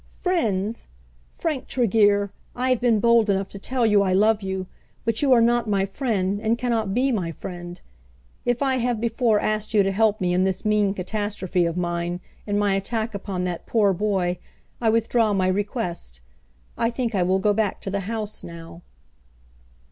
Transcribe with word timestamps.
"Friends! 0.07 0.87
Frank 1.31 1.67
Tregear, 1.67 2.31
I 2.55 2.71
have 2.71 2.81
been 2.81 2.99
bold 2.99 3.29
enough 3.29 3.47
to 3.49 3.59
tell 3.59 3.85
you 3.85 4.01
I 4.01 4.13
love 4.13 4.41
you; 4.41 4.65
but 5.05 5.21
you 5.21 5.31
are 5.31 5.41
not 5.43 5.69
my 5.69 5.85
friend, 5.85 6.41
and 6.41 6.57
cannot 6.57 6.95
be 6.95 7.11
my 7.11 7.31
friend. 7.31 7.79
If 8.43 8.63
I 8.63 8.77
have 8.77 8.99
before 8.99 9.39
asked 9.39 9.75
you 9.75 9.83
to 9.83 9.91
help 9.91 10.19
me 10.19 10.33
in 10.33 10.43
this 10.43 10.65
mean 10.65 10.95
catastrophe 10.95 11.67
of 11.67 11.77
mine, 11.77 12.19
in 12.47 12.57
my 12.57 12.73
attack 12.73 13.13
upon 13.13 13.43
that 13.43 13.67
poor 13.67 13.93
boy, 13.93 14.39
I 14.81 14.89
withdraw 14.89 15.33
my 15.33 15.47
request. 15.47 16.21
I 16.79 16.89
think 16.89 17.13
I 17.13 17.21
will 17.21 17.37
go 17.37 17.53
back 17.53 17.79
to 17.81 17.91
the 17.91 17.99
house 18.09 18.43
now." 18.43 18.81